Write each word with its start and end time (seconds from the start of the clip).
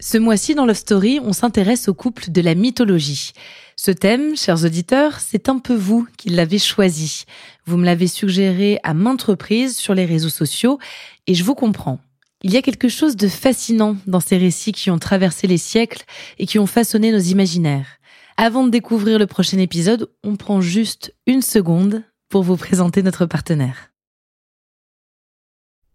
Ce 0.00 0.16
mois-ci, 0.16 0.54
dans 0.54 0.64
Love 0.64 0.76
Story, 0.76 1.18
on 1.24 1.32
s'intéresse 1.32 1.88
au 1.88 1.94
couple 1.94 2.30
de 2.30 2.40
la 2.40 2.54
mythologie. 2.54 3.32
Ce 3.74 3.90
thème, 3.90 4.36
chers 4.36 4.64
auditeurs, 4.64 5.18
c'est 5.18 5.48
un 5.48 5.58
peu 5.58 5.74
vous 5.74 6.06
qui 6.16 6.28
l'avez 6.28 6.60
choisi. 6.60 7.24
Vous 7.66 7.76
me 7.76 7.84
l'avez 7.84 8.06
suggéré 8.06 8.78
à 8.84 8.94
maintes 8.94 9.22
reprises 9.22 9.76
sur 9.76 9.94
les 9.94 10.04
réseaux 10.04 10.28
sociaux 10.28 10.78
et 11.26 11.34
je 11.34 11.42
vous 11.42 11.56
comprends. 11.56 11.98
Il 12.42 12.52
y 12.52 12.56
a 12.56 12.62
quelque 12.62 12.88
chose 12.88 13.16
de 13.16 13.26
fascinant 13.26 13.96
dans 14.06 14.20
ces 14.20 14.36
récits 14.36 14.70
qui 14.70 14.90
ont 14.92 15.00
traversé 15.00 15.48
les 15.48 15.58
siècles 15.58 16.04
et 16.38 16.46
qui 16.46 16.60
ont 16.60 16.66
façonné 16.66 17.10
nos 17.10 17.18
imaginaires. 17.18 17.98
Avant 18.36 18.62
de 18.62 18.70
découvrir 18.70 19.18
le 19.18 19.26
prochain 19.26 19.58
épisode, 19.58 20.08
on 20.22 20.36
prend 20.36 20.60
juste 20.60 21.12
une 21.26 21.42
seconde 21.42 22.04
pour 22.28 22.44
vous 22.44 22.56
présenter 22.56 23.02
notre 23.02 23.26
partenaire. 23.26 23.90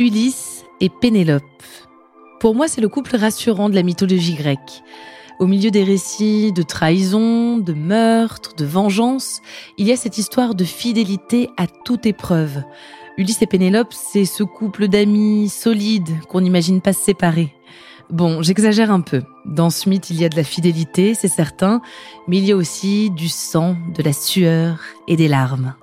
Ulysse 0.00 0.64
et 0.80 0.90
Pénélope. 0.90 1.42
Pour 2.38 2.54
moi, 2.54 2.68
c'est 2.68 2.80
le 2.80 2.88
couple 2.88 3.16
rassurant 3.16 3.68
de 3.68 3.74
la 3.74 3.82
mythologie 3.82 4.36
grecque. 4.36 4.84
Au 5.40 5.46
milieu 5.46 5.72
des 5.72 5.82
récits 5.82 6.52
de 6.52 6.62
trahison, 6.62 7.58
de 7.58 7.72
meurtre, 7.72 8.54
de 8.54 8.64
vengeance, 8.64 9.40
il 9.76 9.88
y 9.88 9.92
a 9.92 9.96
cette 9.96 10.16
histoire 10.16 10.54
de 10.54 10.62
fidélité 10.62 11.50
à 11.56 11.66
toute 11.66 12.06
épreuve. 12.06 12.62
Ulysse 13.16 13.42
et 13.42 13.48
Pénélope, 13.48 13.92
c'est 13.92 14.24
ce 14.24 14.44
couple 14.44 14.86
d'amis 14.86 15.48
solides 15.48 16.20
qu'on 16.28 16.42
n'imagine 16.42 16.80
pas 16.80 16.92
se 16.92 17.02
séparer. 17.02 17.52
Bon, 18.08 18.40
j'exagère 18.40 18.92
un 18.92 19.00
peu. 19.00 19.24
Dans 19.46 19.70
ce 19.70 19.88
mythe, 19.88 20.10
il 20.10 20.20
y 20.20 20.24
a 20.24 20.28
de 20.28 20.36
la 20.36 20.44
fidélité, 20.44 21.14
c'est 21.14 21.26
certain, 21.26 21.82
mais 22.28 22.38
il 22.38 22.44
y 22.44 22.52
a 22.52 22.56
aussi 22.56 23.10
du 23.10 23.28
sang, 23.28 23.76
de 23.96 24.02
la 24.04 24.12
sueur 24.12 24.78
et 25.08 25.16
des 25.16 25.26
larmes. 25.26 25.74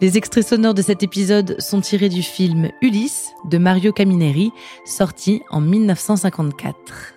Les 0.00 0.16
extraits 0.16 0.46
sonores 0.46 0.74
de 0.74 0.82
cet 0.82 1.02
épisode 1.02 1.56
sont 1.60 1.80
tirés 1.80 2.08
du 2.08 2.22
film 2.22 2.70
Ulysse 2.82 3.32
de 3.44 3.58
Mario 3.58 3.92
Camineri, 3.92 4.52
sorti 4.84 5.42
en 5.50 5.60
1954. 5.60 7.15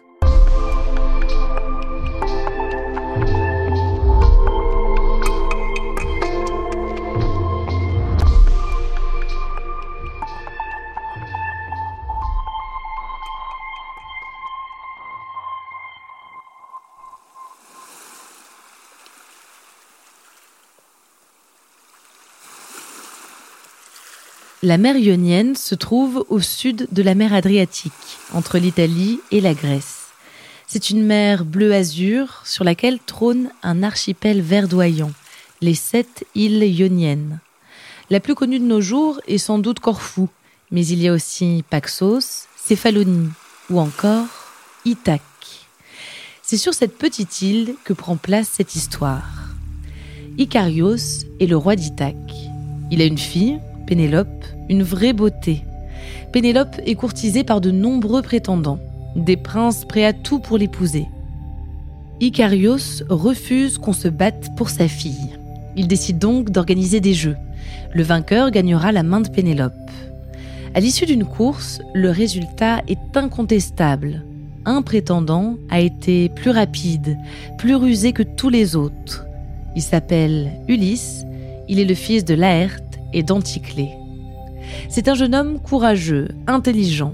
La 24.62 24.78
mer 24.78 24.98
Ionienne 24.98 25.56
se 25.56 25.74
trouve 25.74 26.26
au 26.28 26.42
sud 26.42 26.90
de 26.92 27.02
la 27.02 27.16
mer 27.16 27.34
Adriatique, 27.34 27.94
entre 28.34 28.58
l'Italie 28.58 29.22
et 29.32 29.40
la 29.40 29.54
Grèce. 29.54 30.08
C'est 30.68 30.90
une 30.90 31.02
mer 31.02 31.46
bleu-azur 31.46 32.42
sur 32.44 32.66
laquelle 32.66 33.00
trône 33.00 33.52
un 33.64 33.84
archipel 33.84 34.42
verdoyant, 34.42 35.14
les 35.62 35.76
sept 35.76 36.26
îles 36.36 36.62
ioniennes. 36.62 37.40
La 38.10 38.20
plus 38.20 38.36
connue 38.36 38.60
de 38.60 38.66
nos 38.66 38.82
jours 38.82 39.22
est 39.30 39.38
sans 39.38 39.60
doute 39.60 39.80
Corfou, 39.80 40.28
mais 40.72 40.86
il 40.86 41.02
y 41.02 41.08
a 41.08 41.14
aussi 41.14 41.64
Paxos, 41.70 42.48
Céphalonie 42.58 43.30
ou 43.70 43.80
encore 43.80 44.28
Ithaque. 44.84 45.22
C'est 46.44 46.58
sur 46.58 46.74
cette 46.74 46.98
petite 46.98 47.42
île 47.42 47.76
que 47.86 47.94
prend 47.94 48.18
place 48.18 48.50
cette 48.52 48.76
histoire. 48.76 49.24
Icarios 50.38 51.24
est 51.40 51.46
le 51.46 51.56
roi 51.56 51.78
d'Ithaque. 51.78 52.34
Il 52.92 53.02
a 53.02 53.06
une 53.06 53.18
fille, 53.18 53.62
Pénélope, 53.90 54.46
une 54.70 54.84
vraie 54.84 55.14
beauté. 55.14 55.64
Pénélope 56.32 56.80
est 56.86 56.94
courtisée 56.94 57.44
par 57.44 57.60
de 57.60 57.72
nombreux 57.72 58.22
prétendants, 58.22 58.78
des 59.16 59.36
princes 59.36 59.84
prêts 59.84 60.06
à 60.06 60.14
tout 60.14 60.38
pour 60.38 60.60
l'épouser. 60.60 61.08
Icarios 62.20 63.02
refuse 63.10 63.80
qu'on 63.80 63.94
se 63.94 64.08
batte 64.08 64.56
pour 64.56 64.70
sa 64.70 64.88
fille. 64.88 65.40
Il 65.76 65.88
décide 65.88 66.20
donc 66.20 66.52
d'organiser 66.52 67.00
des 67.00 67.16
jeux. 67.16 67.36
Le 67.92 68.04
vainqueur 68.04 68.52
gagnera 68.52 68.92
la 68.92 69.02
main 69.02 69.22
de 69.22 69.30
Pénélope. 69.30 69.74
À 70.76 70.80
l'issue 70.82 71.08
d'une 71.08 71.26
course, 71.26 71.82
le 71.96 72.12
résultat 72.12 72.84
est 72.88 73.18
incontestable. 73.18 74.24
Un 74.66 74.84
prétendant 74.84 75.56
a 75.72 75.80
été 75.80 76.30
plus 76.30 76.52
rapide, 76.52 77.18
plus 77.58 77.74
rusé 77.74 78.14
que 78.14 78.22
tous 78.22 78.50
les 78.50 78.76
autres. 78.76 79.26
Il 79.76 79.82
s'appelle 79.82 80.52
Ulysse, 80.68 81.26
il 81.68 81.80
est 81.80 81.86
le 81.86 81.96
fils 81.96 82.24
de 82.24 82.36
Laerte 82.36 82.89
et 83.14 83.24
d'Anticlée. 83.24 83.92
C'est 84.90 85.08
un 85.08 85.16
jeune 85.16 85.36
homme 85.36 85.60
courageux, 85.60 86.30
intelligent. 86.48 87.14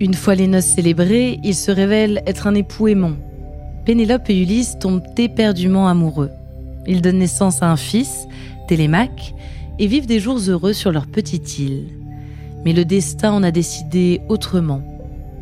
Une 0.00 0.14
fois 0.14 0.34
les 0.34 0.46
noces 0.46 0.64
célébrées, 0.64 1.40
il 1.42 1.54
se 1.54 1.70
révèle 1.70 2.22
être 2.26 2.46
un 2.46 2.54
époux 2.54 2.88
aimant. 2.88 3.16
Pénélope 3.84 4.28
et 4.28 4.42
Ulysse 4.42 4.78
tombent 4.78 5.02
éperdument 5.16 5.88
amoureux. 5.88 6.30
Ils 6.86 7.02
donnent 7.02 7.18
naissance 7.18 7.62
à 7.62 7.70
un 7.70 7.76
fils, 7.76 8.26
Télémaque, 8.68 9.34
et 9.78 9.86
vivent 9.86 10.06
des 10.06 10.20
jours 10.20 10.38
heureux 10.48 10.72
sur 10.72 10.92
leur 10.92 11.06
petite 11.06 11.58
île. 11.58 11.88
Mais 12.64 12.72
le 12.72 12.84
destin 12.84 13.32
en 13.32 13.42
a 13.42 13.50
décidé 13.50 14.20
autrement. 14.28 14.82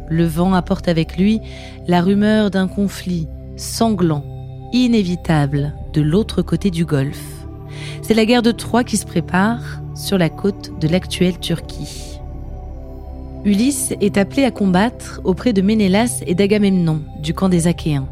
Le 0.09 0.27
vent 0.27 0.53
apporte 0.53 0.89
avec 0.89 1.17
lui 1.17 1.41
la 1.87 2.03
rumeur 2.03 2.51
d'un 2.51 2.69
conflit 2.69 3.27
sanglant, 3.57 4.25
inévitable, 4.73 5.73
de 5.93 6.03
l'autre 6.03 6.43
côté 6.43 6.71
du 6.71 6.85
golfe. 6.85 7.47
C'est 8.03 8.15
la 8.15 8.27
guerre 8.27 8.43
de 8.43 8.51
Troie 8.51 8.85
qui 8.85 8.97
se 8.97 9.07
prépare, 9.07 9.81
sur 9.95 10.19
la 10.19 10.29
côte 10.29 10.73
de 10.81 10.89
l'actuelle 10.89 11.39
Turquie. 11.39 12.19
Ulysse 13.45 13.93
est 14.01 14.17
appelé 14.17 14.45
à 14.45 14.51
combattre 14.51 15.21
auprès 15.25 15.53
de 15.53 15.61
Ménélas 15.61 16.23
et 16.27 16.35
d'Agamemnon 16.35 17.03
du 17.21 17.35
camp 17.35 17.49
des 17.49 17.67
Achéens. 17.67 18.09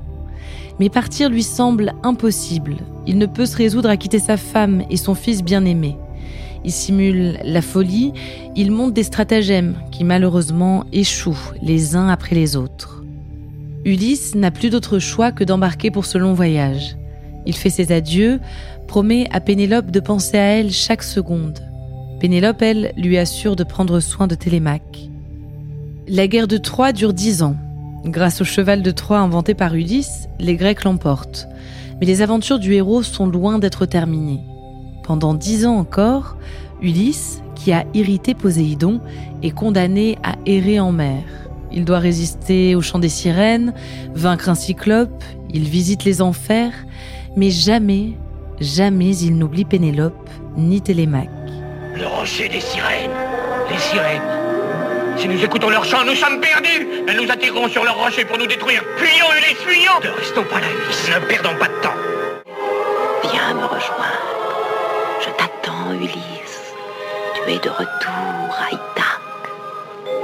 Mais 0.79 0.91
partir 0.91 1.31
lui 1.31 1.43
semble 1.43 1.95
impossible. 2.03 2.77
Il 3.07 3.19
ne 3.19 3.27
peut 3.27 3.47
se 3.47 3.57
résoudre 3.57 3.89
à 3.89 3.97
quitter 3.97 4.19
sa 4.19 4.37
femme 4.37 4.83
et 4.91 4.97
son 4.97 5.15
fils 5.15 5.43
bien-aimé. 5.43 5.97
Il 6.65 6.71
simule 6.71 7.39
la 7.45 7.63
folie, 7.63 8.13
il 8.57 8.71
monte 8.71 8.93
des 8.93 9.03
stratagèmes 9.03 9.77
qui 9.91 10.05
malheureusement 10.05 10.85
échouent 10.93 11.53
les 11.63 11.97
uns 11.97 12.09
après 12.09 12.37
les 12.37 12.57
autres. 12.57 13.03
Ulysse 13.85 14.35
n'a 14.35 14.51
plus 14.51 14.71
d'autre 14.71 14.99
choix 14.99 15.33
que 15.33 15.45
d'embarquer 15.45 15.91
pour 15.91 16.05
ce 16.05 16.19
long 16.19 16.35
voyage. 16.35 16.97
Il 17.47 17.57
fait 17.57 17.71
ses 17.71 17.91
adieux, 17.91 18.39
promet 18.87 19.29
à 19.33 19.41
Pénélope 19.41 19.91
de 19.91 19.99
penser 19.99 20.39
à 20.39 20.59
elle 20.59 20.71
chaque 20.71 21.03
seconde. 21.03 21.59
Pénélope, 22.23 22.63
elle, 22.63 22.93
lui 22.97 23.19
assure 23.19 23.57
de 23.57 23.65
prendre 23.65 23.99
soin 23.99 24.29
de 24.29 24.37
Télémaque. 24.37 25.11
La 26.07 26.29
guerre 26.29 26.47
de 26.47 26.57
Troie 26.57 26.93
dure 26.93 27.13
dix 27.13 27.43
ans. 27.43 27.57
Grâce 28.05 28.41
au 28.41 28.45
cheval 28.45 28.81
de 28.81 28.93
Troie 28.93 29.19
inventé 29.19 29.55
par 29.55 29.75
Ulysse, 29.75 30.29
les 30.39 30.55
Grecs 30.55 30.85
l'emportent. 30.85 31.49
Mais 31.99 32.07
les 32.07 32.23
aventures 32.23 32.61
du 32.61 32.75
héros 32.75 33.03
sont 33.03 33.27
loin 33.27 33.59
d'être 33.59 33.87
terminées. 33.87 34.39
Pendant 35.03 35.35
dix 35.35 35.67
ans 35.67 35.75
encore, 35.75 36.37
Ulysse, 36.81 37.43
qui 37.57 37.73
a 37.73 37.87
irrité 37.93 38.35
Poséidon, 38.35 39.01
est 39.43 39.51
condamné 39.51 40.17
à 40.23 40.37
errer 40.47 40.79
en 40.79 40.93
mer. 40.93 41.25
Il 41.73 41.85
doit 41.85 41.99
résister 41.99 42.77
au 42.77 42.83
chant 42.83 43.01
des 43.01 43.09
sirènes, 43.09 43.75
vaincre 44.15 44.49
un 44.49 44.55
cyclope, 44.55 45.25
il 45.53 45.65
visite 45.65 46.05
les 46.05 46.23
enfers, 46.23 46.73
mais 47.35 47.51
jamais, 47.51 48.13
jamais 48.61 49.17
il 49.17 49.37
n'oublie 49.37 49.65
Pénélope 49.65 50.31
ni 50.57 50.81
Télémaque. 50.81 51.42
Le 51.95 52.07
rocher 52.07 52.49
des 52.49 52.61
sirènes. 52.61 53.11
Les 53.71 53.79
sirènes. 53.79 54.23
Si 55.19 55.29
nous 55.29 55.45
écoutons 55.45 55.69
leur 55.69 55.85
chant, 55.85 56.05
nous 56.05 56.15
sommes 56.15 56.41
perdus. 56.41 56.87
Elles 57.07 57.17
nous 57.17 57.31
attireront 57.31 57.69
sur 57.69 57.85
leur 57.85 57.97
rocher 57.97 58.25
pour 58.25 58.39
nous 58.39 58.47
détruire. 58.47 58.83
Fuyons, 58.97 59.27
Ulysse, 59.37 59.59
fuyons 59.67 60.01
Ne 60.03 60.11
restons 60.11 60.45
pas 60.45 60.61
là, 60.61 60.67
Ulysse. 60.67 61.09
Ne 61.11 61.21
perdons 61.27 61.55
pas 61.57 61.69
de 61.69 61.81
temps. 61.83 61.95
Viens 63.31 63.55
me 63.55 63.65
rejoindre. 63.65 65.21
Je 65.21 65.29
t'attends, 65.31 65.93
Ulysse. 65.93 66.73
Tu 67.35 67.53
es 67.53 67.59
de 67.59 67.69
retour 67.69 68.57
à 68.59 68.73
Ithaque. 68.73 69.51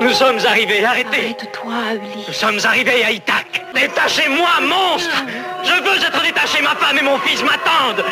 Nous 0.00 0.12
sommes 0.12 0.38
arrivés, 0.46 0.84
arrêtez 0.84 1.34
Arrête-toi, 1.36 1.74
Ulysse. 1.94 2.28
Nous 2.28 2.34
sommes 2.34 2.60
arrivés 2.64 3.04
à 3.04 3.10
Ithaque. 3.10 3.62
Détachez-moi, 3.74 4.48
monstre 4.62 5.24
Je 5.64 5.82
veux 5.82 5.96
être 5.96 6.22
détaché, 6.22 6.62
ma 6.62 6.74
femme 6.76 6.98
et 6.98 7.02
mon 7.02 7.18
fils 7.18 7.42
m'attendent 7.42 8.04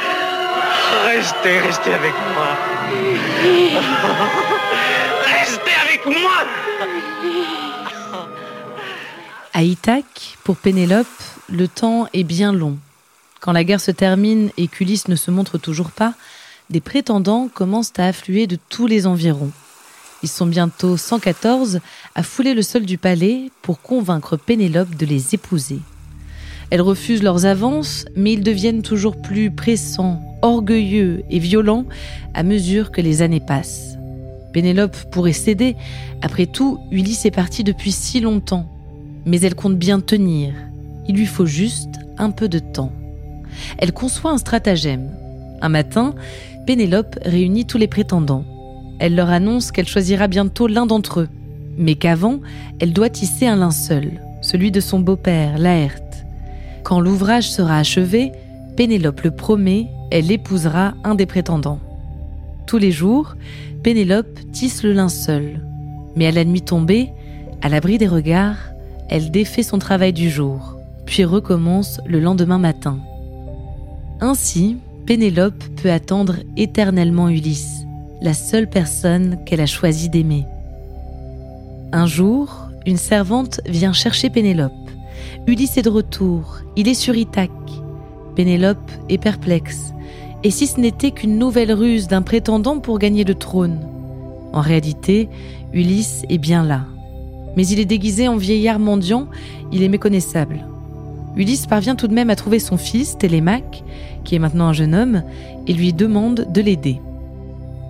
Restez, 1.07 1.59
restez 1.61 1.95
avec 1.95 2.13
moi. 2.35 2.76
Restez 5.25 5.73
avec 5.85 6.07
moi 6.07 6.33
À 9.53 9.63
Ithaque, 9.63 10.37
pour 10.45 10.57
Pénélope, 10.57 11.07
le 11.49 11.69
temps 11.69 12.09
est 12.13 12.25
bien 12.25 12.53
long. 12.53 12.79
Quand 13.41 13.53
la 13.53 13.65
guerre 13.65 13.81
se 13.81 13.91
termine 13.91 14.51
et 14.57 14.69
qu'Ulysse 14.69 15.09
ne 15.09 15.17
se 15.17 15.31
montre 15.31 15.59
toujours 15.59 15.91
pas, 15.91 16.15
des 16.71 16.81
prétendants 16.81 17.49
commencent 17.53 17.93
à 17.99 18.07
affluer 18.07 18.47
de 18.47 18.59
tous 18.69 18.87
les 18.87 19.07
environs. 19.07 19.53
Ils 20.23 20.29
sont 20.29 20.47
bientôt 20.47 20.97
114 20.97 21.81
à 22.15 22.23
fouler 22.23 22.55
le 22.55 22.63
sol 22.63 22.85
du 22.85 22.99
palais 22.99 23.51
pour 23.63 23.81
convaincre 23.81 24.37
Pénélope 24.37 24.95
de 24.97 25.07
les 25.07 25.35
épouser. 25.35 25.79
Elle 26.71 26.81
refuse 26.81 27.23
leurs 27.23 27.47
avances, 27.47 28.07
mais 28.17 28.33
ils 28.33 28.43
deviennent 28.43 28.83
toujours 28.83 29.21
plus 29.21 29.51
pressants, 29.51 30.21
orgueilleux 30.43 31.25
et 31.31 31.39
violents 31.39 31.85
à 32.35 32.43
mesure 32.43 32.91
que 32.91 33.01
les 33.01 33.23
années 33.23 33.41
passent. 33.41 33.97
Pénélope 34.53 34.97
pourrait 35.11 35.33
céder, 35.33 35.77
après 36.23 36.47
tout, 36.47 36.79
Ulysse 36.91 37.27
est 37.27 37.31
parti 37.31 37.63
depuis 37.63 37.93
si 37.93 38.21
longtemps. 38.21 38.67
Mais 39.27 39.41
elle 39.41 39.55
compte 39.55 39.77
bien 39.77 40.01
tenir. 40.01 40.55
Il 41.09 41.17
lui 41.17 41.27
faut 41.27 41.47
juste 41.47 41.99
un 42.17 42.31
peu 42.31 42.49
de 42.49 42.59
temps. 42.59 42.93
Elle 43.79 43.93
conçoit 43.93 44.31
un 44.31 44.39
stratagème. 44.39 45.11
Un 45.61 45.69
matin, 45.69 46.15
Pénélope 46.67 47.19
réunit 47.23 47.67
tous 47.67 47.79
les 47.79 47.87
prétendants. 47.87 48.45
Elle 48.99 49.15
leur 49.15 49.31
annonce 49.31 49.73
qu'elle 49.73 49.89
choisira 49.89 50.27
bientôt 50.27 50.67
l'un 50.69 50.87
d'entre 50.87 51.21
eux, 51.21 51.29
mais 51.77 51.95
qu'avant, 51.95 52.41
elle 52.81 52.93
doit 52.93 53.11
tisser 53.11 53.47
un 53.47 53.57
linceul, 53.57 54.23
celui 54.41 54.71
de 54.71 54.81
son 54.81 55.01
beau-père, 55.01 55.59
Laerte. 55.59 56.25
Quand 56.83 57.01
l'ouvrage 57.01 57.51
sera 57.51 57.79
achevé, 57.79 58.33
Pénélope 58.77 59.23
le 59.23 59.31
promet, 59.33 59.87
elle 60.11 60.31
épousera 60.31 60.95
un 61.05 61.15
des 61.15 61.27
prétendants. 61.27 61.81
Tous 62.67 62.79
les 62.79 62.93
jours, 62.93 63.35
Pénélope 63.83 64.39
tisse 64.53 64.83
le 64.83 64.93
linceul. 64.93 65.61
Mais 66.17 66.27
à 66.27 66.33
la 66.33 66.45
nuit 66.45 66.63
tombée, 66.63 67.11
à 67.63 67.69
l'abri 67.69 67.99
des 67.99 68.09
regards, 68.09 68.59
elle 69.09 69.31
défait 69.31 69.63
son 69.63 69.79
travail 69.79 70.13
du 70.13 70.31
jour, 70.31 70.77
puis 71.05 71.25
recommence 71.25 72.01
le 72.07 72.21
lendemain 72.21 72.59
matin. 72.59 72.99
Ainsi, 74.21 74.79
Pénélope 75.07 75.63
peut 75.81 75.93
attendre 75.93 76.37
éternellement 76.57 77.29
Ulysse, 77.29 77.85
la 78.21 78.35
seule 78.35 78.69
personne 78.69 79.39
qu'elle 79.45 79.61
a 79.61 79.67
choisi 79.67 80.09
d'aimer. 80.09 80.45
Un 81.93 82.07
jour, 82.07 82.69
une 82.87 82.97
servante 82.97 83.61
vient 83.67 83.93
chercher 83.93 84.31
Pénélope. 84.31 84.73
Ulysse 85.47 85.77
est 85.77 85.83
de 85.83 85.91
retour, 85.91 86.59
il 86.77 86.89
est 86.89 86.95
sur 86.95 87.15
Ithaque. 87.15 87.51
Pénélope 88.37 88.93
est 89.09 89.19
perplexe. 89.19 89.95
Et 90.45 90.51
si 90.51 90.67
ce 90.67 90.79
n'était 90.79 91.11
qu'une 91.11 91.39
nouvelle 91.39 91.73
ruse 91.73 92.07
d'un 92.07 92.23
prétendant 92.23 92.79
pour 92.79 92.99
gagner 92.99 93.25
le 93.25 93.35
trône? 93.35 93.81
En 94.53 94.61
réalité, 94.61 95.29
Ulysse 95.73 96.23
est 96.29 96.39
bien 96.39 96.63
là. 96.63 96.85
Mais 97.57 97.67
il 97.67 97.81
est 97.81 97.87
déguisé 97.87 98.29
en 98.29 98.37
vieillard 98.37 98.79
mendiant, 98.79 99.27
il 99.73 99.83
est 99.83 99.89
méconnaissable. 99.89 100.67
Ulysse 101.37 101.67
parvient 101.67 101.97
tout 101.97 102.09
de 102.09 102.15
même 102.15 102.31
à 102.31 102.37
trouver 102.37 102.59
son 102.59 102.77
fils, 102.77 103.17
Télémaque, 103.19 103.83
qui 104.25 104.35
est 104.35 104.39
maintenant 104.39 104.67
un 104.67 104.73
jeune 104.75 104.95
homme, 104.95 105.23
et 105.67 105.73
lui 105.73 105.95
demande 105.95 106.47
de 106.53 106.61
l'aider. 106.61 107.01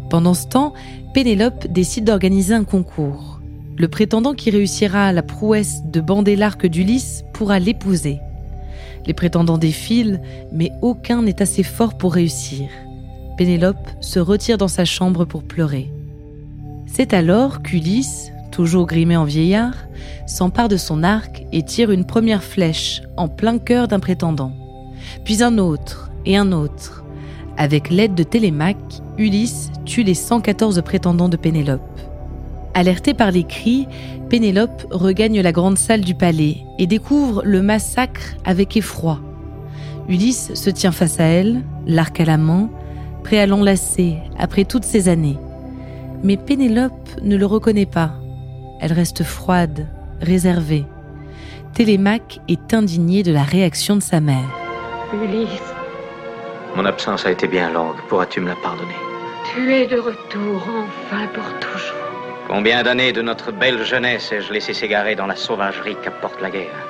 Pendant 0.09 0.35
ce 0.35 0.47
temps, 0.47 0.73
Pénélope 1.13 1.67
décide 1.67 2.05
d'organiser 2.05 2.55
un 2.55 2.65
concours. 2.65 3.41
Le 3.77 3.89
prétendant 3.89 4.33
qui 4.33 4.51
réussira 4.51 5.13
la 5.13 5.23
prouesse 5.23 5.83
de 5.85 6.01
bander 6.01 6.37
l'arc 6.37 6.67
d'Ulysse 6.67 7.25
pourra 7.33 7.59
l'épouser. 7.59 8.21
Les 9.07 9.15
prétendants 9.15 9.59
défilent, 9.59 10.21
mais 10.53 10.73
aucun 10.83 11.23
n'est 11.23 11.43
assez 11.43 11.63
fort 11.63 11.97
pour 11.97 12.15
réussir. 12.15 12.69
Pénélope 13.37 13.89
se 14.01 14.19
retire 14.19 14.59
dans 14.59 14.69
sa 14.69 14.85
chambre 14.85 15.25
pour 15.25 15.43
pleurer. 15.43 15.93
C'est 16.87 17.13
alors 17.13 17.63
qu'Ulysse, 17.63 18.33
toujours 18.51 18.87
grimé 18.87 19.17
en 19.17 19.25
vieillard, 19.25 19.75
s'empare 20.27 20.69
de 20.69 20.77
son 20.77 21.03
arc 21.03 21.45
et 21.53 21.63
tire 21.63 21.91
une 21.91 22.07
première 22.07 22.43
flèche 22.43 23.03
en 23.17 23.29
plein 23.29 23.59
cœur 23.59 23.89
d'un 23.89 24.01
prétendant, 24.01 24.53
puis 25.25 25.43
un 25.43 25.59
autre 25.59 26.11
et 26.25 26.37
un 26.37 26.53
autre. 26.53 27.05
Avec 27.59 27.91
l'aide 27.91 28.15
de 28.15 28.23
Télémaque, 28.23 29.03
Ulysse 29.19 29.71
tue 29.85 30.03
les 30.03 30.15
114 30.15 30.83
prétendants 30.83 31.29
de 31.29 31.37
Pénélope. 31.37 31.96
Alertée 32.77 33.15
par 33.15 33.31
les 33.31 33.45
cris, 33.45 33.89
Pénélope 34.29 34.87
regagne 34.91 35.41
la 35.41 35.51
grande 35.51 35.79
salle 35.79 36.03
du 36.03 36.15
palais 36.15 36.59
et 36.79 36.87
découvre 36.87 37.41
le 37.43 37.63
massacre 37.63 38.35
avec 38.45 38.77
effroi. 38.77 39.19
Ulysse 40.11 40.53
se 40.53 40.69
tient 40.69 40.93
face 40.93 41.19
à 41.19 41.25
elle, 41.25 41.63
l'arc 41.87 42.21
à 42.21 42.27
la 42.27 42.37
main, 42.37 42.69
prêt 43.25 43.39
à 43.39 43.47
l'enlacer 43.47 44.19
après 44.39 44.67
toutes 44.67 44.85
ces 44.85 45.09
années. 45.09 45.39
Mais 46.23 46.37
Pénélope 46.37 47.09
ne 47.23 47.39
le 47.39 47.47
reconnaît 47.47 47.87
pas. 47.87 48.13
Elle 48.83 48.93
reste 48.93 49.25
froide, 49.25 49.89
réservée. 50.21 50.85
Télémaque 51.73 52.41
est 52.47 52.75
indigné 52.75 53.23
de 53.23 53.33
la 53.33 53.43
réaction 53.43 53.97
de 53.97 54.03
sa 54.03 54.21
mère. 54.21 54.55
Ulysse, 55.15 55.49
Mon 56.77 56.85
absence 56.85 57.25
a 57.25 57.31
été 57.31 57.49
bien 57.49 57.71
longue. 57.71 57.97
Pourras-tu 58.11 58.43
me 58.43 58.49
la 58.49 58.57
pardonner? 58.57 58.93
Tu 59.55 59.73
es 59.73 59.87
de 59.87 59.97
retour 59.97 60.63
enfin 60.69 61.27
pour 61.33 61.59
toujours. 61.59 62.06
Combien 62.47 62.85
d'années 62.85 63.13
de 63.13 63.23
notre 63.23 63.51
belle 63.51 63.83
jeunesse 63.85 64.31
ai-je 64.31 64.53
laissé 64.53 64.73
s'égarer 64.73 65.17
dans 65.17 65.27
la 65.27 65.35
sauvagerie 65.35 65.97
qu'apporte 66.01 66.41
la 66.41 66.51
guerre 66.51 66.87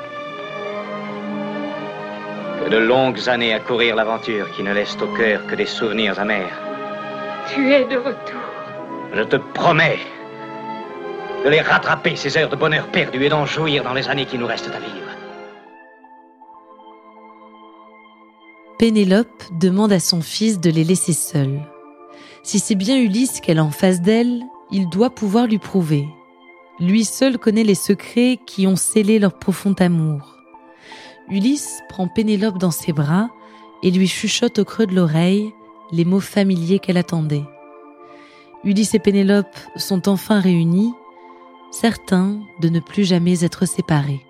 Que 2.63 2.69
de 2.69 2.77
longues 2.77 3.27
années 3.31 3.55
à 3.55 3.61
courir 3.61 3.97
l'aventure 3.97 4.51
qui 4.53 4.63
ne 4.63 4.75
laisse 4.75 4.97
au 5.01 5.07
cœur 5.17 5.47
que 5.47 5.55
des 5.55 5.65
souvenirs 5.65 6.21
amers. 6.21 6.61
Tu 7.55 7.73
es 7.73 7.85
de 7.85 7.97
retour. 7.97 8.43
Je 9.15 9.23
te 9.23 9.37
promets 9.55 9.99
de 11.43 11.49
les 11.49 11.63
rattraper, 11.63 12.17
ces 12.17 12.37
heures 12.37 12.51
de 12.51 12.57
bonheur 12.57 12.89
perdues, 12.89 13.25
et 13.25 13.29
d'en 13.31 13.47
jouir 13.47 13.83
dans 13.83 13.95
les 13.95 14.09
années 14.11 14.27
qui 14.27 14.37
nous 14.37 14.47
restent 14.47 14.75
à 14.75 14.79
vivre. 14.79 15.07
Pénélope 18.79 19.45
demande 19.53 19.93
à 19.93 20.01
son 20.01 20.21
fils 20.21 20.61
de 20.61 20.69
les 20.69 20.85
laisser 20.85 21.15
seuls. 21.15 21.61
Si 22.43 22.59
c'est 22.59 22.75
bien 22.75 22.99
Ulysse 22.99 23.41
qu'elle 23.41 23.59
a 23.59 23.65
en 23.65 23.71
face 23.71 24.03
d'elle, 24.03 24.43
il 24.71 24.89
doit 24.89 25.11
pouvoir 25.11 25.47
lui 25.47 25.59
prouver. 25.59 26.09
Lui 26.79 27.05
seul 27.05 27.39
connaît 27.39 27.65
les 27.65 27.75
secrets 27.75 28.39
qui 28.47 28.67
ont 28.67 28.77
scellé 28.77 29.19
leur 29.19 29.39
profond 29.39 29.75
amour. 29.79 30.37
Ulysse 31.29 31.81
prend 31.89 32.09
Pénélope 32.09 32.59
dans 32.59 32.71
ses 32.71 32.93
bras 32.93 33.31
et 33.83 33.91
lui 33.91 34.09
chuchote 34.09 34.59
au 34.59 34.65
creux 34.65 34.87
de 34.87 34.95
l'oreille 34.95 35.53
les 35.93 36.05
mots 36.05 36.21
familiers 36.21 36.79
qu'elle 36.79 36.97
attendait. 36.97 37.45
Ulysse 38.65 38.95
et 38.95 38.99
Pénélope 38.99 39.57
sont 39.77 40.09
enfin 40.09 40.41
réunis, 40.41 40.93
certains 41.71 42.41
de 42.61 42.69
ne 42.69 42.81
plus 42.81 43.05
jamais 43.05 43.45
être 43.45 43.65
séparés. 43.65 44.26